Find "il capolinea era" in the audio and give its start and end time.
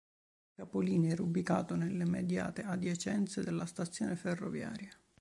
0.01-1.21